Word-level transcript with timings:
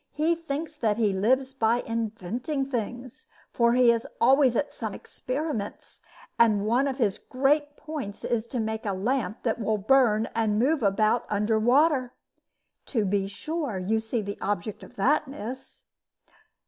He 0.13 0.33
thinks 0.33 0.75
that 0.77 0.97
he 0.97 1.13
lives 1.13 1.53
by 1.53 1.81
inventing 1.81 2.71
things, 2.71 3.27
for 3.53 3.73
he 3.73 3.91
is 3.91 4.07
always 4.19 4.55
at 4.55 4.73
some 4.73 4.95
experiments, 4.95 6.01
and 6.39 6.65
one 6.65 6.87
of 6.87 6.97
his 6.97 7.19
great 7.19 7.77
points 7.77 8.23
is 8.23 8.47
to 8.47 8.59
make 8.59 8.83
a 8.83 8.93
lamp 8.93 9.43
that 9.43 9.59
will 9.61 9.77
burn 9.77 10.27
and 10.33 10.57
move 10.57 10.81
about 10.81 11.27
under 11.29 11.59
water. 11.59 12.13
To 12.87 13.05
be 13.05 13.27
sure 13.27 13.77
you 13.77 13.99
see 13.99 14.23
the 14.23 14.39
object 14.41 14.81
of 14.81 14.95
that, 14.95 15.27
miss?" 15.27 15.83